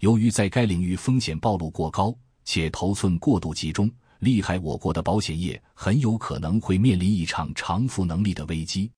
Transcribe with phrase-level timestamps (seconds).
[0.00, 2.14] 由于在该领域风险暴露过高，
[2.44, 3.90] 且头寸过度集中，
[4.20, 8.90] 厉害我国的保险业很有可能会面临一场偿付能力的危机。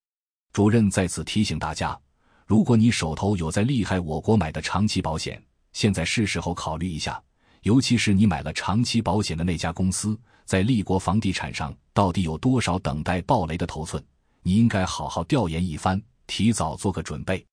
[0.53, 1.99] 主任在此提醒大家：
[2.47, 7.21] 如果你手头有在厉害我国买的长期保险，现在是时候考虑一下，
[7.63, 14.01] 尤其是你买了长期保险的那家公司，在立国房地产上到底有多少等待暴雷的头寸？
[14.45, 17.45] 你应该好好调研一番，提早做个准备。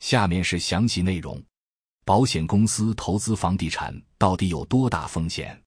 [0.00, 1.40] 下面是详细内容。
[2.08, 5.62] 保险公司投资房地产到底有多大风险？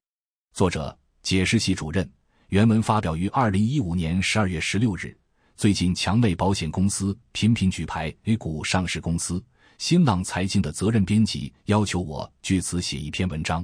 [0.55, 2.11] 作者解释系主任，
[2.47, 5.15] 原文发表于二零一五年十二月十六日。
[5.55, 9.39] 最近强类保险公司频频举牌 A 股上市公司，
[9.77, 13.63] 新浪财经的责任编辑要求我据此写一篇文章。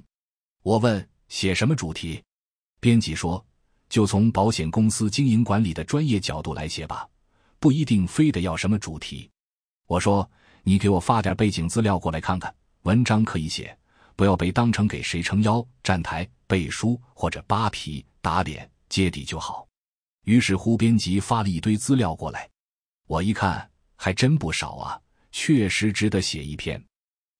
[0.62, 2.22] 我问写什么主题？
[2.80, 3.44] 编辑说
[3.90, 7.10] 就从保险公司经营管理的专业角度来写吧，
[7.60, 9.28] 不一定非得要什么主题。
[9.88, 10.30] 我说
[10.62, 12.54] 你给我发点背景资料过来看看。
[12.88, 13.78] 文章可以写，
[14.16, 19.68] 不要被当成给谁撑腰、站台、背书或者扒皮、打脸、揭底就好。
[20.24, 22.50] 于是乎，编辑发了一堆资料过来，
[23.06, 24.98] 我一看，还真不少啊，
[25.34, 26.82] 确实值得写一篇。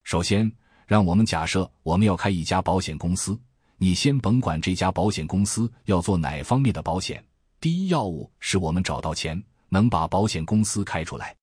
[0.04, 0.52] 首先，
[0.86, 3.40] 让我们假设我们要开一家保险公司，
[3.78, 7.24] 你先甭管这家保险公司要做哪方面的保险，
[7.62, 11.34] 第一要务是我们找到钱，能把保险公司开出来。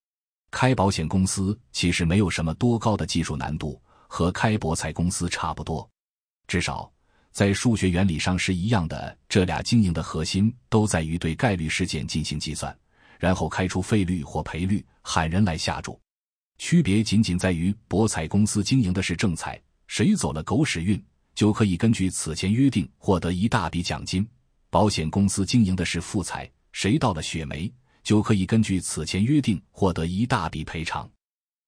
[0.50, 3.80] 开保险公司其实没有什么多高的技术难度。
[4.06, 5.88] 和开博彩公司差不多，
[6.46, 6.90] 至少
[7.32, 9.16] 在数学原理上是一样的。
[9.28, 12.76] 这俩经营的核心都在于对概率事件进行计算，
[13.18, 16.00] 然后开出费率或赔率，喊人来下注。
[16.58, 21.02] 区别仅仅在于博彩公司经营的是正财，谁走了狗屎运
[21.34, 24.24] 就可以根据此前约定获得一大笔奖金；
[24.70, 27.72] 保险公司经营的是负财，谁到了血霉
[28.04, 31.10] 就可以根据此前约定获得一大笔赔偿。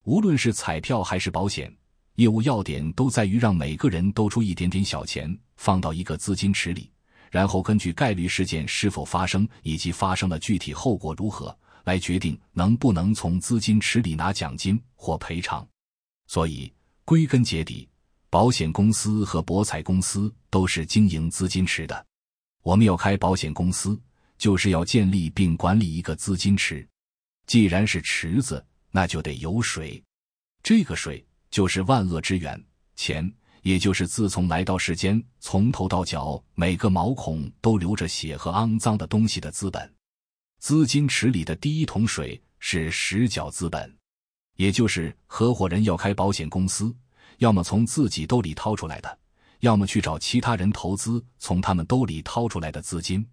[0.04, 1.74] 无论是彩票还是保险。
[2.16, 6.90] 业务要点都在于让每个人都出一点点小钱，放到一个资金池里，
[7.30, 15.66] 然后根据概率事件是否发生以及发生了具体后果如何，来决定能不能从资金池里拿奖金或赔偿。
[16.26, 16.72] 所以，
[17.04, 17.86] 归根结底，
[18.30, 22.06] 保险公司和博彩公司都是经营资金池的。
[22.62, 24.00] 我们要开保险公司，
[24.38, 26.86] 就是要建立并管理一个资金池。
[27.46, 30.02] 既然是池子，那就得有水。
[30.62, 31.22] 这个水。
[31.56, 32.62] 就是万恶之源，
[32.96, 39.90] 钱，也就是自从来到世间，从头到脚每个毛孔都流着血和肮脏的东西的资本。
[40.58, 43.90] 资金池里的第一桶水是实缴资本，
[44.56, 46.94] 也就是合伙人要开保险公司，
[47.38, 49.18] 要么从自己兜里掏出来的，
[49.60, 53.26] 要么去找其他人投资，从他们兜里掏出来的资金。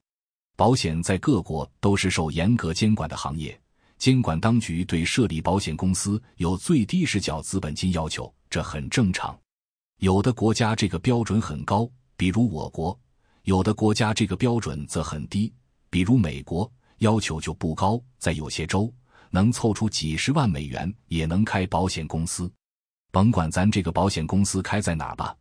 [0.56, 3.60] 保险在各国都是受严格监管的行业。
[4.04, 9.34] 监管当局对设立保险公司有最低实缴资本金要求，这很正常。
[10.00, 12.94] 有的国家这个标准很高，比如我国；
[13.44, 15.54] 有的国家这个标准则很低，
[15.90, 17.98] 比如美国，要求就不高。
[18.18, 18.94] 在有些州，
[19.30, 22.52] 能凑出几十万美元也能开保险公司。
[23.10, 25.34] 甭管咱这个保险公司开在哪儿吧，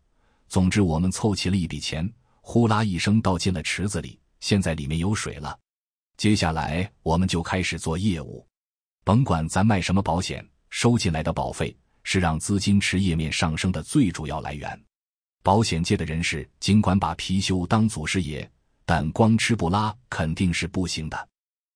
[0.49, 2.09] 总之我们凑齐了一笔钱，
[2.41, 5.59] 呼啦一声倒进了池子里，现在里面有水了。
[6.17, 8.47] 接下来我们就开始做业务。
[9.05, 14.81] 甭管咱卖什么保险，收进来的保费是让资金池页面上升的最主要来源。
[15.43, 18.49] 保险界的人士尽管把貔貅当祖师爷，
[18.85, 21.29] 但光吃不拉肯定是不行的。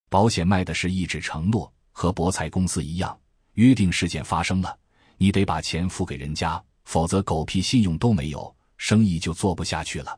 [0.08, 3.18] 保险卖的是一纸承诺，和博彩公司一样，
[3.54, 4.78] 约定事件发生了，
[5.16, 10.16] 你得把钱付给人家，否则狗屁信用都没有，生意就做不下去了。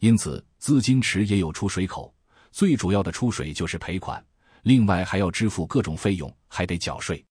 [0.00, 2.14] 因此，资金池也有出水口，
[2.50, 4.24] 最主要的出水就是赔款。
[4.68, 7.24] 另外还要支付各种费用，还得缴税。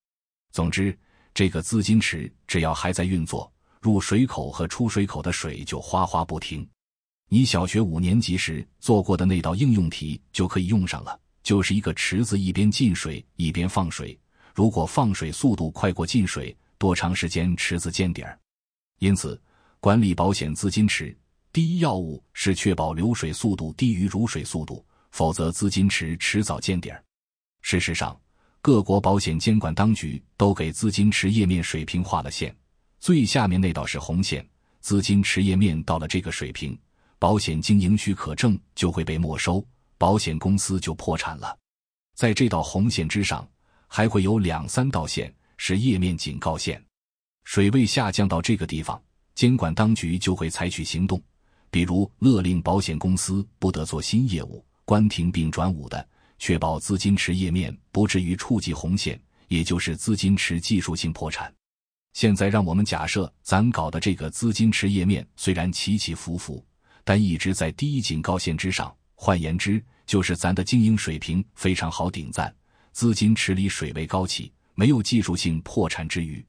[0.52, 0.98] 总之，
[1.36, 6.68] 这个资金池只要还在运作，入水口和出水口的水就哗哗不停。
[7.30, 14.20] 你小学五年级时做过的那道应用题就可以用上了，就是一个池子一边进水一边放水，
[14.56, 18.36] 如果放水速度快过进水，多长时间池子见底儿？
[18.98, 19.40] 因此，
[19.80, 21.16] 管理保险资金池，
[21.54, 27.04] 第一要务是确保流水速度低于入水速度，否则资金池迟早见底儿。
[27.70, 28.18] 事实上，
[28.62, 32.56] 各国保险监管当局都给资金池页面水平画了线，
[32.98, 34.48] 最下面那道是红线，
[34.80, 36.80] 资金池页面到了这个水平。
[37.20, 39.62] 保险经营许可证就会被没收，
[39.98, 41.58] 保险公司就破产了。
[42.16, 43.46] 在这道红线之上，
[43.90, 46.82] 还会有两三道线是页面警告线。
[47.44, 48.98] 水位下降到这个地方，
[49.36, 51.22] 监管当局就会采取行动，
[51.70, 56.08] 比如勒令保险公司不得做新业务、关停并转五的，
[56.40, 61.54] 确保资金池页面不至于触及红线，也就是资金池技术性破产。
[62.14, 66.66] 现在让我们假设，咱搞的这个资金池页面虽然起起伏伏。
[67.04, 72.54] 但一直在第一警告线之上，换言之，就是咱的经营水平非常好顶赞，
[72.92, 76.46] 资金池里水位高起，没有技术性破产之余。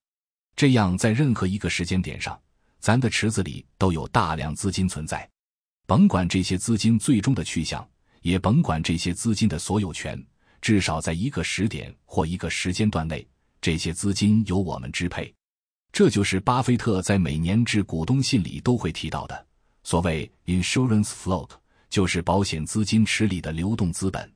[0.56, 2.36] 这样，在任何一个时间点上，
[2.80, 5.30] 咱的池子里都有大量资金存在，
[5.86, 7.88] 甭管这些资金最终的去向，
[8.28, 10.22] 也甭管这些资金的所有权，
[10.60, 13.26] 至少在一个时点或一个时间段内，
[13.58, 15.32] 这些资金由我们支配。
[15.90, 19.46] 这就是巴菲特在每年致股东信里都会提到的。
[19.82, 21.48] 所谓 insurance float
[21.88, 24.30] 就是保险资金池里的流动资本，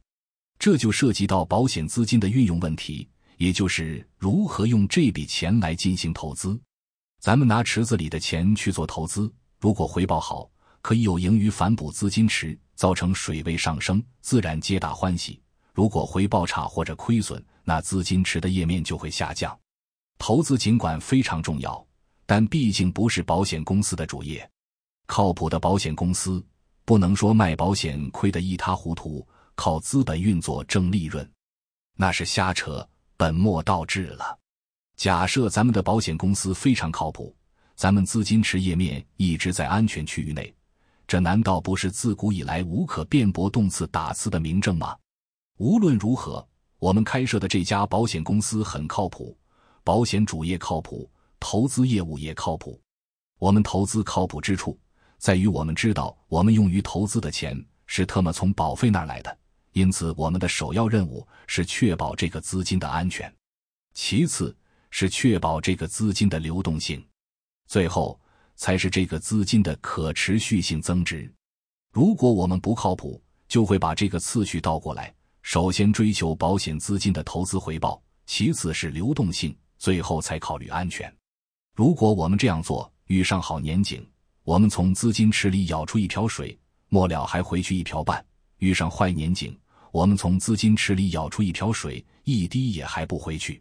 [0.59, 3.07] 这就涉及到保险资金的运用问题，
[3.37, 6.59] 也就是如何用这笔钱来进行投资。
[7.21, 9.31] 咱们拿池子里的钱去做投资，
[9.61, 10.51] 如果回报好，
[10.81, 15.41] 可以有盈余反哺资金池，造成水位上升，自然皆大欢喜；
[15.73, 19.57] 如果回报差或者亏损，那资金池的页面就会下降。
[20.19, 21.87] 投资尽管非常重要，
[22.27, 24.51] 但毕竟不是保险公司的主业。
[25.07, 26.45] 靠谱的保险公司
[26.85, 29.25] 不能说卖保险亏得一塌糊涂，
[29.55, 31.31] 靠资本运作挣利润，
[31.97, 32.85] 那是瞎扯，
[33.17, 34.37] 本末倒置了。
[34.97, 37.33] 假设咱们的保险公司非常靠谱，
[37.77, 40.53] 咱们资金池页面一直在安全区域内，
[41.07, 44.97] 这难道不是自古以来无可辩驳动词打字的明证吗？
[45.59, 46.47] 无论如何，
[46.79, 49.37] 我们开设的这家保险公司很靠谱，
[49.85, 52.81] 保险主业靠谱，投资业务也靠谱。
[53.39, 54.79] 我们投资靠谱之处。
[55.19, 57.57] 在于我们知道，我们用于投资的钱
[57.87, 59.39] 是特么从保费那儿来的，
[59.73, 63.33] 因此我们的首要任务是确保这个资金的安全，
[63.95, 64.57] 其次
[64.91, 67.07] 是确保这个资金的流动性，
[67.69, 68.21] 最后
[68.63, 71.29] 才是这个资金的可持续性增值。
[71.93, 75.13] 如果我们不靠谱，就会把这个次序倒过来：
[75.43, 81.13] 首先追求保险资金的投资回报，其次是流动性，最后才考虑安全。
[81.75, 84.09] 如果我们这样做，遇上好年景。
[84.45, 86.57] 我们从资金池里舀出一瓢水，
[86.89, 88.17] 末了还回去一瓢半；
[88.59, 89.59] 遇上坏年景，
[89.91, 93.61] 我们从资金池里舀出一瓢水，一滴也还不回去。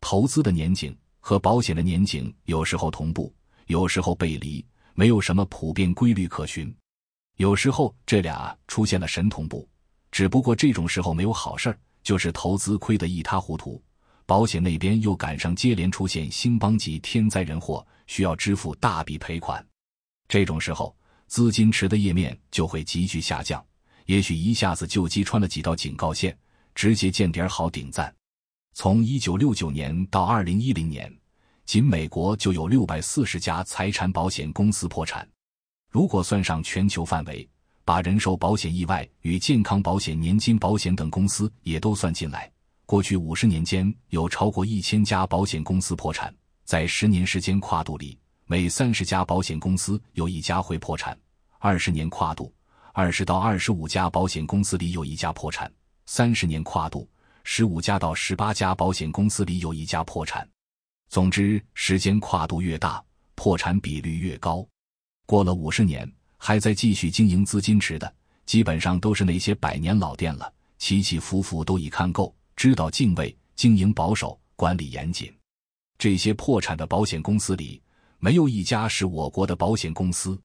[0.00, 3.32] 投资的年景和保险的年景有时候同步，
[3.66, 4.64] 有时候背离，
[4.94, 6.74] 没有什么普遍规律可循。
[7.36, 9.68] 有时候这俩出现了神同步，
[10.10, 13.82] 只不过这种时候没有好事儿，就是投资亏得一塌糊涂，
[14.26, 19.64] 保险那边又赶上接连出现兴邦级天灾人祸，需要支付大笔赔款。
[20.28, 20.94] 这种时候，
[21.26, 23.64] 资金池的页面就会急剧下降，
[24.06, 26.36] 也许一下子就击穿了几道警告线，
[26.74, 28.14] 直接见底儿好顶赞。
[28.74, 31.10] 从一九六九年到二零一零年，
[31.64, 35.26] 仅美国就有六百四十家财产保险公司破产。
[35.90, 37.48] 如果算上全球范围，
[37.84, 42.50] 把人寿保险、意外与健康保险、年金保险等公司也都算进来，
[42.86, 48.18] 过去五十年间有超过一千家保险公司破产，在十年时间跨度里。
[48.46, 51.18] 每三十家保险公司有一家会破产，
[51.58, 52.52] 二十年跨度，
[52.92, 55.72] 二十到二十五家保险公司里有一家破产，
[56.06, 57.08] 三十年跨度，
[57.44, 60.46] 十五家到十八家保险公司里有一家破产。
[61.12, 63.04] 总之，时间跨度越大，
[63.34, 64.66] 破产比率越高。
[65.26, 68.14] 过了五十年还在继续经营资金池的，
[68.46, 75.30] 基本上都是那些百年老店了，起起伏伏都已看够，知道敬畏，经营保守，管理严谨。
[75.98, 77.82] 这些破产的保险公司里。
[78.18, 80.40] 没有一家是我国的保险公司。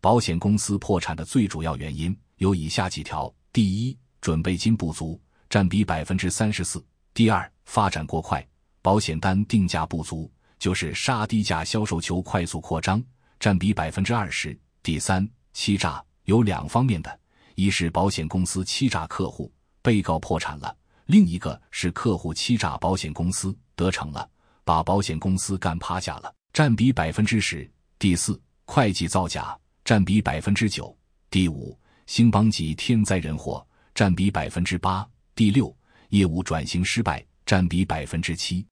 [0.00, 6.78] 保险公司破产的最主要原因有以下几条：第一，准备金不足，占比百分之三十四；
[7.12, 8.46] 第二，发展过快，
[8.84, 13.02] 保险单定价不足，就是杀低价销售求快速扩张，
[13.40, 17.18] 占比百分之二十；第三，欺诈，有两方面的：
[17.54, 19.50] 一是保险公司欺诈客户，
[19.80, 20.68] 被告破产了；
[21.06, 24.28] 另一个是客户欺诈保险公司得逞了，
[24.64, 26.30] 把保险公司干趴下了。
[26.52, 27.66] 占比百分之十。
[27.98, 30.94] 第四，会计造假占比百分之九；
[31.30, 31.74] 第五，
[32.04, 35.74] 兴邦及天灾人祸占比百分之八；第六，
[36.10, 38.62] 业务转型失败占比百分之七。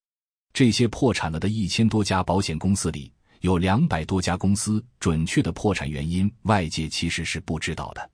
[0.53, 8.11] 这些破产了的一千多家保险公司里，有两百多家公司准确的破产原因，外界其实是不知道的，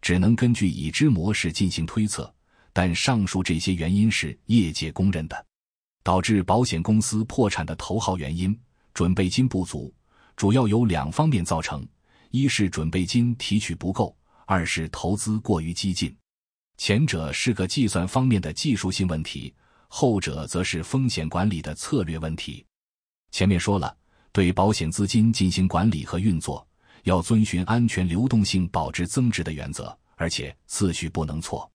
[0.00, 2.32] 只能根据已知模式进行推测。
[2.72, 5.44] 但上述这些原因是业界公认的，
[6.04, 8.56] 导致保险公司破产的头号原因——
[8.94, 9.92] 准备金不足，
[10.36, 11.84] 主要由两方面造成：
[12.30, 14.16] 一是准备金提取不够，
[14.46, 16.16] 二是投资过于激进。
[16.76, 19.52] 前者是个计算方面的技术性问题。
[19.92, 22.64] 后者则是风险管理的策略问题。
[23.32, 23.94] 前面说了，
[24.30, 26.64] 对保险资金进行管理和运作，
[27.02, 31.68] 要遵循安全流动性保值增值的原则，而且次序不能错。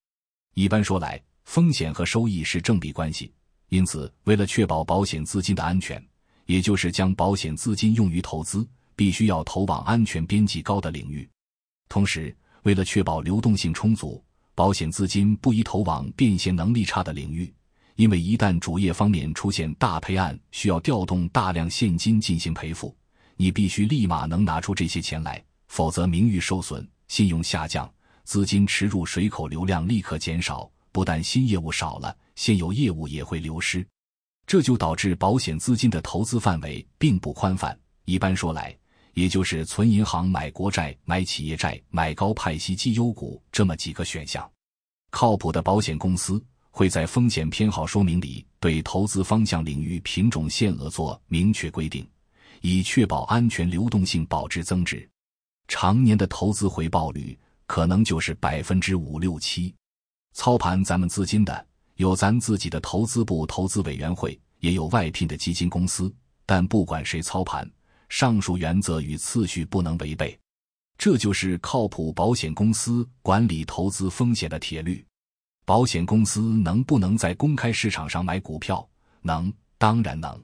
[0.53, 3.33] 一般说来，风险和收益是正比关系。
[3.67, 6.01] 因此，为了确保保险资金的安全，
[6.45, 11.29] 也就是将保险资金用于投资，必须要投往安全边际高的领域。
[11.89, 17.53] 同时，为了确保流动性充足，保险资金不宜投往变现能力差的领域。
[17.95, 22.95] 因为一旦主业方面出现大赔案，需要调动大量现金进行赔付，
[23.37, 27.89] 你必须立马能拿出这些钱来，否则名誉受损、信用下降、
[28.25, 33.87] 资金池入水口流量立刻减少，不但新业务少了，现有业务也会流失，
[34.45, 37.77] 这就导致保险资金的投资范围并不宽泛。
[38.03, 38.77] 一般说来，
[39.13, 44.47] 也就是存银行、买国债、买企业债、买高派息绩优股这么几个选项。
[45.11, 46.43] 靠谱的保险公司。
[46.75, 52.05] 会在风险偏好说明里对投资方向、领域、品种、限额做明确规定，
[52.59, 55.09] 以确保安全流动性保值增值。
[55.69, 59.73] 常年的投资回报率可能就是百分之五六七。
[60.33, 61.65] 操盘咱们资金的
[61.95, 66.13] 有咱自己的投资部、投资委员会，也有外聘的基金公司。
[66.45, 67.65] 但不管谁操盘，
[68.09, 70.37] 上述原则与次序不能违背。
[70.97, 75.01] 这就是靠谱保险公司管理投资风险的铁律。
[75.65, 78.87] 保险公司能不能在公开市场上买股票？
[79.21, 80.39] 能，当然能。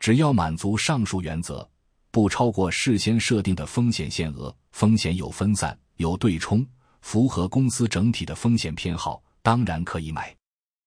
[0.00, 1.68] 只要满足上述原则，
[2.10, 6.66] 不超过事先设定的风险限额，风险有分散、有对冲，
[7.02, 10.34] 符合公司整体的风险偏好，当然可以买。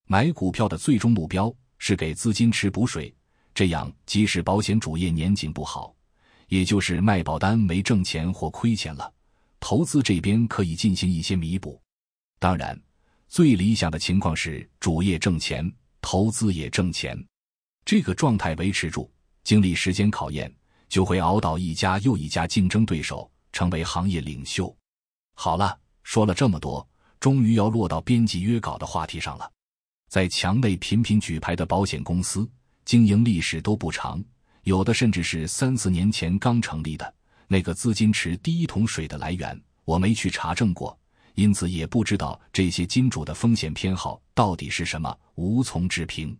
[0.05, 3.13] 买股票的最终目标是给资金池补水，
[3.55, 5.95] 这样即使保险主业年景不好，
[6.49, 9.13] 也就是卖保单没挣钱或亏钱了，
[9.61, 11.81] 投资这边可以进行一些弥补。
[12.37, 12.77] 当然。
[13.31, 15.65] 最理想的情况是主业挣钱，
[16.01, 17.17] 投资也挣钱，
[17.85, 19.09] 这个状态维持住，
[19.45, 20.53] 经历时间考验，
[20.89, 24.75] 就会熬倒一家又一家竞争对手，成为行业领袖。
[25.35, 26.85] 好了，说了这么多，
[27.21, 29.49] 终于要落到编辑约稿的话题上了。
[30.09, 32.45] 在墙内频频举牌的保险公司，
[32.83, 34.21] 经营历史都不长，
[34.63, 37.15] 有的甚至是三四年前刚成立的。
[37.47, 40.99] 那个资金池第一桶水的来源，我没去查证过。
[41.35, 46.37] 因此也不知道这些金主的风险偏好到底是什么，无从置评。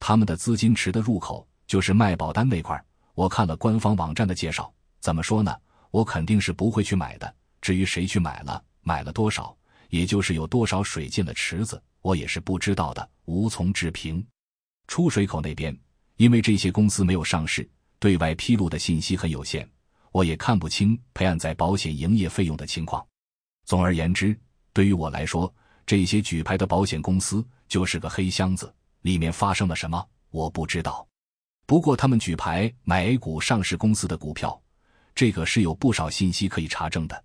[0.00, 2.82] 他们的资金池的入口就是卖保单那块
[3.14, 5.54] 我看了官方网站的介绍，怎么说呢？
[5.90, 7.34] 我肯定是不会去买的。
[7.60, 9.56] 至于谁去买了，买了多少，
[9.90, 14.26] 也就是有多少水进了池子，我也是不知道的，无从置评。
[14.88, 15.78] 出水口那边，
[16.16, 19.68] 因为这些公司没有上市，对外披露的信息很有限，
[20.10, 23.06] 我也看不清赔案在保险营业费用的情况。
[23.72, 24.38] 总而言之，
[24.74, 25.50] 对于我来说，
[25.86, 31.08] 这些举牌的保险公司就是个黑箱子，里面发生了什么我不知道。
[31.64, 34.60] 不过他们举牌买 A 股上市公司的股票，
[35.14, 37.24] 这个是有不少信息可以查证的。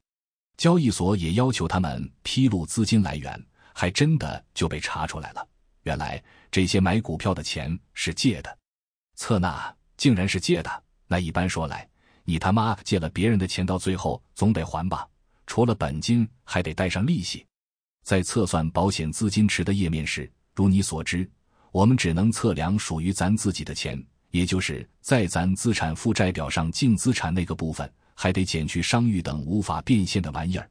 [0.56, 5.46] 交易所也要求他们披露资金来源，还真的就被查出来了。
[5.84, 8.58] 原来这些买股票的钱是借的，
[9.16, 10.84] 策纳竟然是借的。
[11.08, 11.86] 那一般说来，
[12.24, 15.06] 你他妈借了别人的钱，到最后总得还吧？
[15.48, 17.44] 除了本金，还得带上利息。
[18.04, 21.27] 在测算保险资金池的页面时，如你所知，
[21.72, 24.01] 我们只能测量属于咱自己的钱，
[24.32, 30.70] 也就是在咱资产负债表上净资产那个部分，还得减去商誉等无法变现的玩意儿，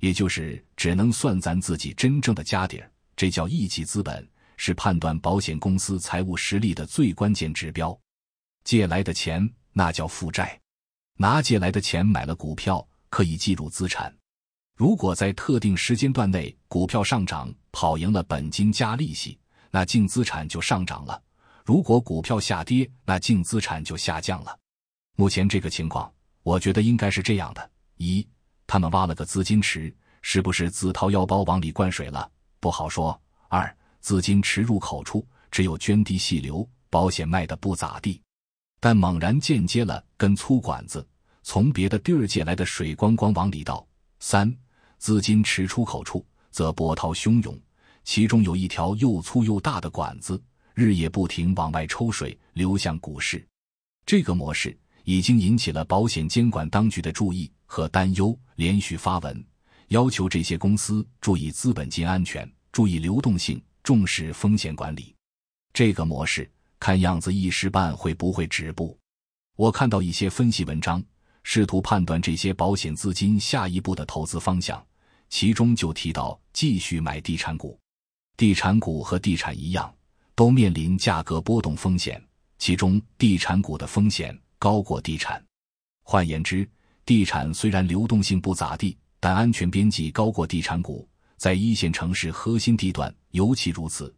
[0.00, 2.90] 也就是只能算咱自己真正的家底儿。
[3.16, 7.98] 这叫一级资本，是判断保险公司财务实力的最关键指标。
[8.62, 10.60] 借来的钱那叫负债，
[11.16, 12.86] 拿借来的钱买了股票。
[13.08, 14.14] 可以计入资产。
[14.76, 19.38] 如果在特定时间段内股票上涨，跑赢了本金加利息，
[19.70, 21.18] 那净资产就上涨了；
[21.64, 24.58] 如果股票下跌，那净资产就下降了。
[25.16, 28.26] 目前这个情况，我觉得应该是这样的：一，
[28.66, 32.30] 他们挖了个资金池，是不是自掏腰包往里灌水了？
[32.60, 33.18] 不好说。
[33.48, 38.20] 二，资金池入口处只有涓滴细流，保险卖的不咋地，
[38.78, 41.06] 但猛然间接了根粗管子。
[41.48, 43.76] 从别的地儿借来的水光光往里倒；
[44.18, 44.52] 三
[44.98, 47.56] 资金池出口处则波涛汹涌，
[48.02, 50.42] 其中有一条又粗又大的管子，
[50.74, 53.46] 日夜不停往外抽水，流向股市。
[54.04, 59.46] 这个模式已经引起了保险监管当局的注意和担忧，连续发文
[59.90, 65.14] 要求这些公司注意资本金安全、注意流动性、重视风险管理。
[65.72, 66.50] 这个模式
[66.80, 68.98] 看样子一时半会不会止步。
[69.54, 71.00] 我看到一些分析文章，
[71.48, 74.84] 试图判断这些保险资金下一步的投资方向，
[75.30, 77.78] 其中就提到继续买地产股。
[78.36, 79.94] 地产股和地产一样，
[80.34, 82.20] 都面临价格波动风险。
[82.58, 85.40] 其中，地产股的风险高过地产。
[86.02, 86.68] 换言之，
[87.04, 91.08] 地产虽然流动性不咋地，但安全边际高过地产股。
[91.36, 94.12] 在一线城市核心地段尤其如此。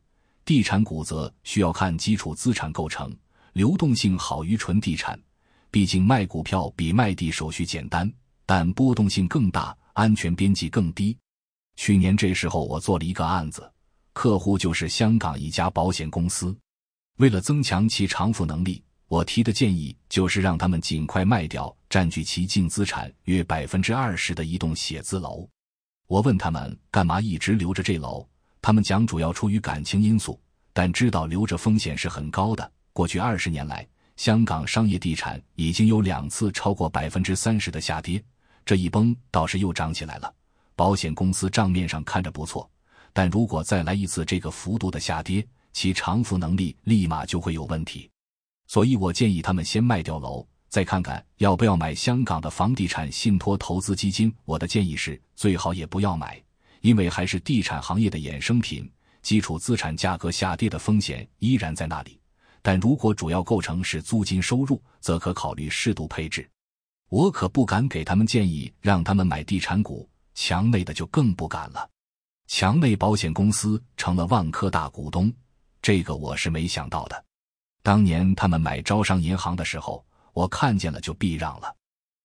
[0.47, 3.15] 地产股则需要看基础资产构成，
[3.53, 5.21] 流动性好于纯地产。
[5.71, 8.11] 毕竟卖股票比卖地手续简单，
[8.47, 11.17] 但波动性更大，安全边际更低。
[11.77, 13.71] 去年这时候，我做了一个案子，
[14.13, 16.57] 客户就是香港一家保险公司。
[17.19, 25.49] 为了增强其偿付能力，我提的建议就是让他们尽快卖掉占据其净资产约百分之二十的一栋写字楼。
[26.07, 28.27] 我问他们干嘛一直留着这楼，
[28.63, 30.41] 他们讲主要出于感情因素，
[30.73, 32.73] 但知道留着风险是很高的。
[32.93, 33.87] 过去二十年来，
[34.19, 38.21] 香港商业地产已经有两次超过百分之三十的下跌，
[38.67, 40.35] 这一崩倒是又涨起来了。
[40.75, 42.69] 保险公司账面上看着不错，
[43.13, 48.11] 但如果再来一次这个幅度的下跌，其偿付能力立马就会有问题，
[48.67, 54.35] 所以我建议他们先卖掉楼，再看看要不要买香港的房地产信托投资基金。
[54.45, 56.43] 我的建议是，最好也不要买，
[56.81, 58.91] 因为还是地产行业的衍生品，
[59.23, 62.19] 基础资产价格下跌的风险依然在那里。
[62.63, 66.49] 但如果主要构成是租金收入，则可考虑适度配置。
[67.09, 71.89] 我可不敢给他们建议让他们买地产股，墙内的就更不敢了。
[72.47, 75.33] 墙内保险公司成了万科大股东。
[75.81, 77.25] 这个我是没想到的。
[77.83, 81.75] 当年他们买招商银行的时候，我看见了就避让了。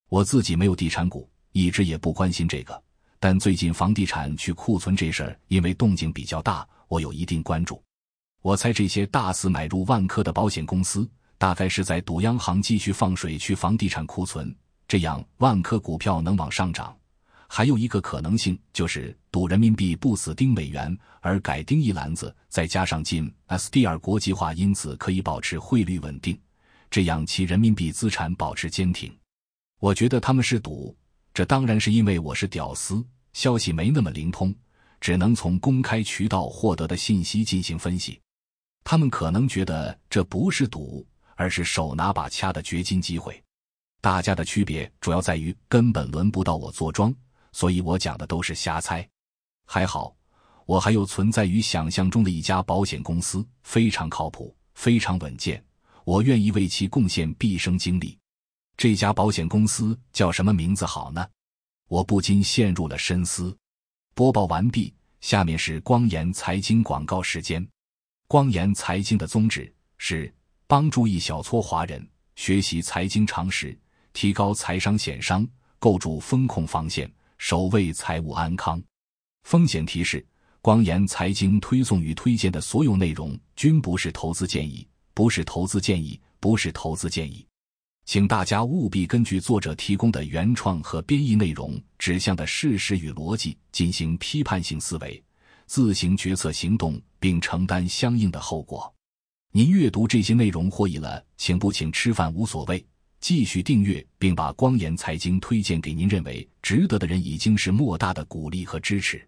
[0.09, 2.83] 我自己没有地产股，一直也不关心这个。
[3.19, 7.81] 但最近房地产去库存这事儿，因为动静比较大，我有一定关注。
[8.43, 14.53] 我猜这些大肆买入万科的保险公司，大概是在赌央行继续放水去房地产库存，
[14.85, 16.93] 这样万科股票能往上涨。
[17.47, 26.37] 还有一个可能性就是赌人民币不死盯美元，而改盯一篮子，再加上进 SDR 国际化，因此可以保持汇率稳定，
[26.91, 29.09] 这样其人民币资产保持坚挺。
[29.79, 30.93] 我觉得他们是赌，
[31.33, 33.01] 这当然是因为我是屌丝，
[33.31, 34.53] 消息没那么灵通，
[34.99, 38.19] 只能从公开渠道获得的信息进行分析。
[38.83, 43.41] 他们可能觉得这不是赌，而是手拿把掐的掘金机会。
[44.01, 47.13] 大家的区别主要在于根本轮不到我坐庄。
[47.55, 49.07] 所以我讲的都是瞎猜，
[49.67, 50.15] 还好，
[50.65, 55.63] 我还有存在于想象中的一家保险公司，非常靠谱，非常稳健，
[56.03, 58.17] 我愿意为其贡献毕生精力。
[58.75, 61.23] 这家保险公司叫什么名字好呢？
[61.89, 63.55] 我不禁陷入了深思。
[64.15, 64.91] 播报完毕，
[65.21, 67.63] 下面是光言财经广告时间。
[68.33, 70.33] 光言财经的宗旨是
[70.65, 72.03] 帮助一小撮华人
[72.35, 73.77] 学习财经常识，
[74.11, 77.07] 提高财商险商，构筑风控防线。
[77.37, 78.81] 守卫财务安康。
[79.43, 80.25] 风险提示：
[80.63, 87.45] 光言财经推送与推荐的所有内容均不是投资建议，不是投资建议，不是投资建议，
[88.03, 95.23] 请大家务必根据作者提供的原创和编译内容指向的事实与逻辑进行批判性思维，
[95.67, 98.93] 自行决策行动，并承担相应的后果。
[99.53, 102.85] 您阅读这些内容获益了，请不请吃饭无所谓。
[103.21, 109.25] 继续订阅，并把光言财经推荐给您认为值得的人，已经是莫大的鼓励和支持。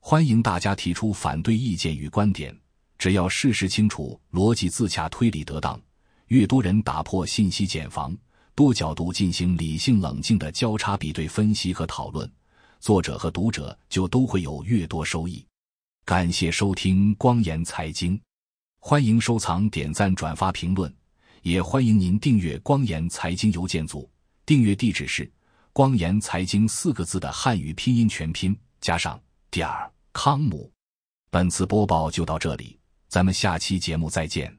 [0.00, 2.52] 欢迎大家提出反对意见与观点，
[2.98, 5.80] 只要事实清楚、逻辑自洽、推理得当，
[6.26, 8.16] 越多人打破信息茧房，
[8.56, 12.28] 多角度进行理性冷静的交叉比对分析和讨论，
[12.80, 15.46] 作者和读者就都会有越多收益。
[16.08, 18.18] 感谢收听光言财经，
[18.80, 20.90] 欢迎收藏、点赞、转发、评论。
[21.42, 24.10] 也欢迎您订阅“光言财经”邮件组，
[24.46, 25.30] 订阅地址是
[25.70, 30.72] “光言财经”四个字的汉语拼音全拼加上点儿康姆。
[31.28, 34.57] 本次播报就到这里，咱们下期节目再见。